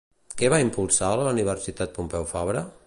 Què 0.39 0.47
va 0.53 0.59
impulsar 0.63 1.11
a 1.11 1.21
la 1.21 1.29
Universitat 1.35 1.97
Pompeu 2.01 2.29
Fabra? 2.35 2.69